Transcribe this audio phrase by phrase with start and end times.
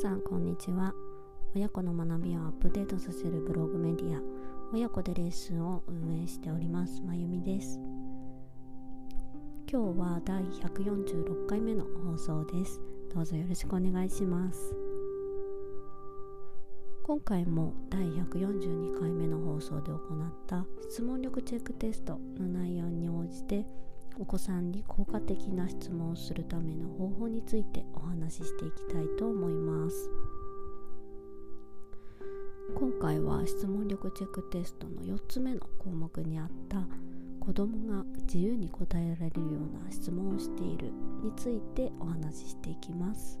[0.00, 0.94] さんこんにちは。
[1.54, 4.22] 親子の学びをアップデートさせるブログメディア
[4.72, 7.78] 親子でレッスンを運営しておりますまゆみです。
[9.70, 12.80] 今日は第146回目の放送です。
[13.14, 14.74] どうぞよろしくお願いします。
[17.02, 20.00] 今回も第142回目の放送で行っ
[20.46, 23.66] た質問力チェックテストの内容に応じて
[24.20, 30.10] お子さんに効果的な質問をするための方法についてお話ししていきたいと思います。
[32.74, 36.86] 今回は質問力チェックテストの4つ目の項目にあった
[37.40, 43.40] 子どもが自由に答えられるような質問をしているについてお話ししていきます。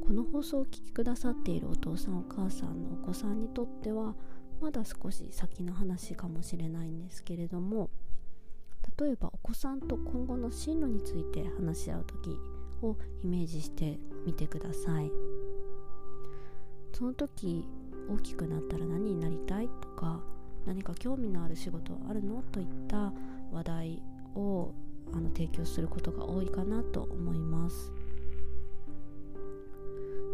[0.00, 4.14] この放送をお聴きくださっているお父さんお母さんのお子さんにとっては
[4.62, 7.90] まだ少し先の話かもしれないんですけれども
[8.96, 12.36] 例えばお子さんと今後の進路について話し合う時
[12.82, 15.10] をイメージしてみてください。
[16.92, 17.64] その時
[18.08, 20.20] 大きくなったら何になりたいとか
[20.66, 23.12] 何か興味のある仕事はあるのといった
[23.52, 24.02] 話題
[24.34, 24.72] を
[25.12, 27.92] あの提供することが多いかなと思います。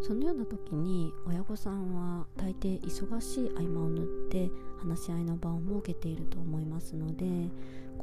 [0.01, 7.25] そのような時に親御さんは大抵忙しい合間を縫って話し合いの場を設けていると思いますので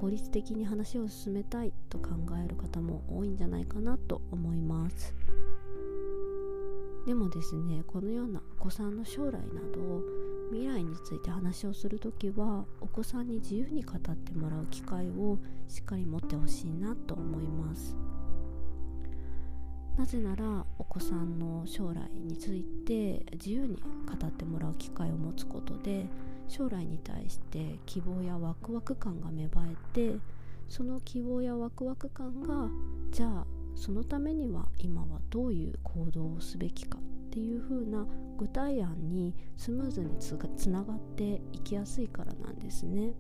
[0.03, 2.09] 効率的に話を進めたいと考
[2.45, 5.15] える方も多いんじゃないかなと思います。
[7.07, 9.39] でもですねこのようなお子さんの将来な
[9.73, 10.03] ど
[10.51, 17.97] 未来について話をする時はお子さんに自由に語ってもらう機会をしっかり持ってほしいなと思います。
[19.97, 26.09] なぜならお子さんの将来について自由に語ってもらう機会を持つことで
[26.49, 30.19] 将来に対して希望やワクワク感が芽生えて
[30.69, 32.69] その希望やワクワク感が
[33.11, 38.07] じゃあそのためには今はどういう行動をすべきかっていう風な
[38.39, 43.15] 具体案にスムーズにつながっていきやすいからなんですね。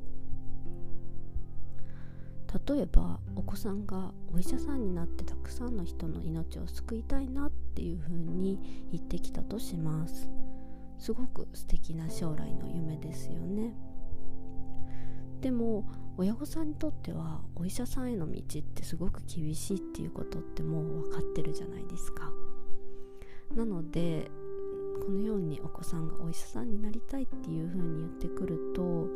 [2.68, 8.58] 例えばお子さんがお医者さんになってたくさんの人の命を救いたいなっていう風に
[8.92, 10.28] 言ってきたとします
[11.02, 13.74] すごく素敵な将来の夢ですよね。
[15.40, 15.84] でも
[16.16, 22.30] 親御さんにとってはお医者さんへの道ってすごく厳しいっていうことってもう分かってるじゃないですか。
[23.56, 24.30] なので
[25.04, 29.08] このようにお子さんがお医者さんになりたいっていう風に言ってくると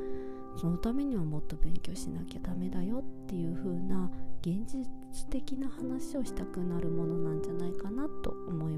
[0.57, 4.11] そのためにはもっと勉強しなきゃダメだよっていう風な
[4.41, 4.85] 現実
[5.31, 8.76] 的な話をしたくなるものなんじゃないかなと思い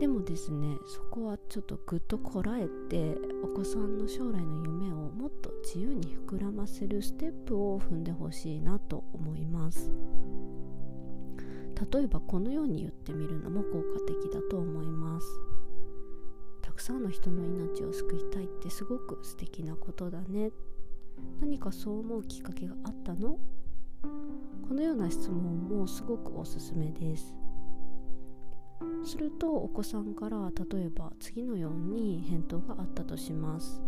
[0.00, 9.92] でもですねそこはちょっとぐっとこらえてお子さんの将来の夢をもっと自由に膨らませるステップを踏んでほしいなと思います。
[11.92, 15.26] 例えばこのように言ってみるのも効果的だと思います。
[16.62, 20.50] たくさんの人の命を救いたいってすごく素敵なことだね。
[21.40, 23.38] 何かそう思うきっかけがあったの？
[24.66, 27.34] このような質問もすごくおすすめです。
[29.04, 33.82] するとお子さんから例えば次のように返答があったとします。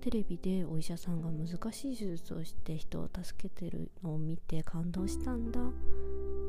[0.00, 5.60] テレビでお医者さんが難しい手術をして人を助けてるのを見て感動したんだ。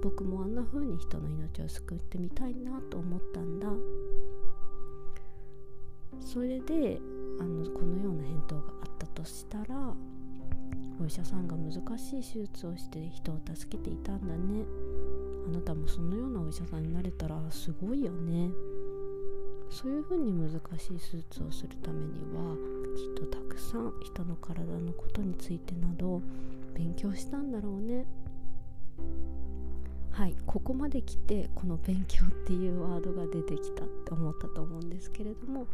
[0.04, 3.68] 僕もあんな風に人の命を救ってみたいなと思ったんだ。
[6.20, 7.00] それで
[7.40, 9.96] あのこのような返答があったとしたら
[11.02, 14.66] お医者さんが難しい手術をして人を助けていたんだね。
[15.48, 18.52] あなたもそのようなお医者さんになれたらすごいよね。
[19.70, 22.56] そういうふうに難しい手術をするためには
[22.96, 26.22] きっとたくさん人の体のことについてなど
[26.74, 28.06] 勉強したんだろうね。
[30.12, 35.66] はいここまで来てこの勉強っていうワードが出てきたって思ったと思うんですけれども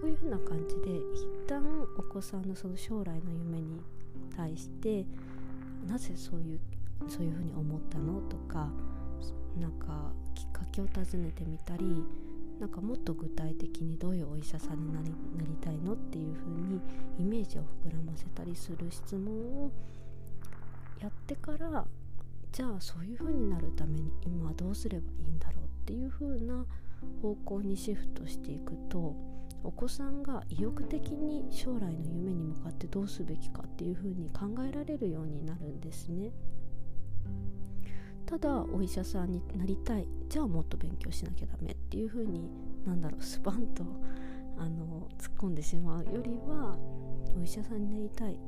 [0.00, 1.62] こういうふうな感じで一旦
[1.98, 3.82] お子さんのその将来の夢に
[4.34, 5.04] 対して
[5.86, 6.60] なぜそういう
[7.06, 8.70] そういうふうに思ったのとか
[9.60, 12.04] なんかきっかけを尋ねてみたり
[12.60, 16.80] なんかもっと具体的にどういうお医者さんになりなりたいのっていう風に
[17.18, 19.34] イメージを膨らませたりする質問
[19.64, 19.72] を
[21.00, 21.84] やってから
[22.52, 26.64] じゃあそういう風になるために今はどうすればいいんだろうっていう風な
[27.20, 29.16] 方向にシフトしていくと
[29.64, 36.32] お子さんが意欲的に将来の夢に向かってどうすべきかっていう風に考えられるようになるんですね。
[38.32, 40.08] ただお医者さんになりたい。
[40.30, 42.48] じゃあもっと勉強しなきゃダメっていう風に
[42.86, 43.84] なんだろうスパンと
[44.56, 46.78] あの突っ込んでしまうよりは
[47.38, 48.38] お医者さんになりたい。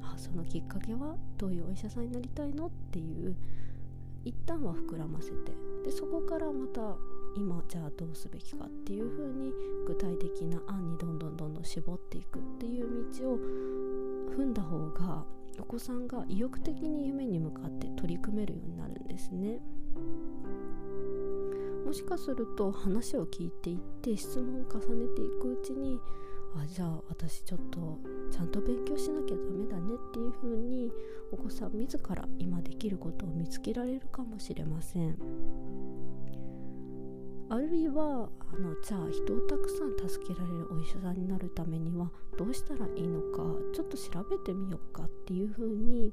[0.00, 3.36] あそのきっかけはどういうお医者さんになりたいのっていう
[4.24, 5.52] 一旦は膨らませて。
[5.84, 6.96] でそこからまた
[7.36, 9.52] 今じゃあどうすべきかっていう風に
[9.86, 13.38] 具体的な案にどんどんどんどん絞っていくっていう道を
[14.34, 15.26] 踏んだ方が
[15.58, 19.60] お子さんが意欲的に夢に向かって取り組めるようになるんですね。
[21.84, 26.00] もしかすると話を聞いていって質問を重ねていくうちに
[26.56, 27.98] あじゃあ私ちょっと
[28.30, 30.90] ちゃんと勉強しなきゃダメだねっていう風に
[31.30, 35.16] お子さん自ら今できることを見つけられるかもしれません
[37.48, 46.12] あるいはあのじゃあ人をたくさん助けられるお医者さんになるためにはどうしたらいいのかちょっと調べてみようかっていう風に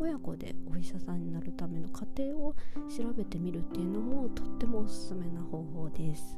[0.00, 2.56] 親子でお医者さんになるための過程を
[2.88, 6.36] 調べてみるっていうのもとってもおすすめな方法です。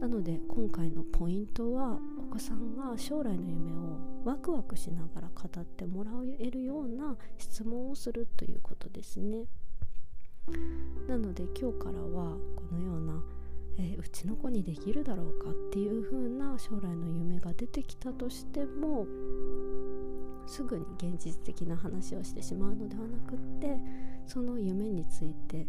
[0.00, 9.46] なので今回のポイントはお子さんが将来の夢をワクワクしながら語ってもらえるような質問をするということですね。
[11.08, 13.22] なので今日からはこのような、
[13.78, 19.06] えー、うちの子にできるだろうかっていう風な将来の夢が出てきたとしても
[20.46, 23.78] すぐに現実的な話をしてしまうのではなくって
[24.26, 25.66] その夢について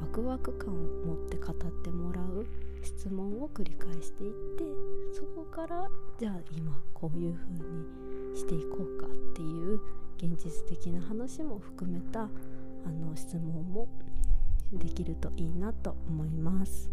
[0.00, 0.76] ワクワク感を
[1.06, 2.46] 持って語ってもらう
[2.82, 4.64] 質問を繰り返していって
[5.12, 5.88] そこから
[6.18, 9.80] じゃあ今こういう風にしていこうかっていう
[10.18, 12.26] 現実的な話も含めたあ
[12.90, 13.88] の質問も
[14.72, 16.90] できるといいなと思います。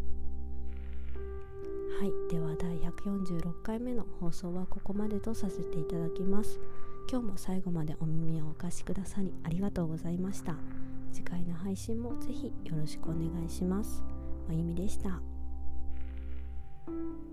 [2.00, 6.60] はいでは第146回目の放送はここまでとさせていただきます。
[7.10, 10.56] 今日も最後までお耳をお貸しくださりありがとうございました。
[11.12, 14.04] 次回の配信もぜひよろしくお願いします。
[14.48, 15.22] まゆみでした。
[16.86, 17.32] thank you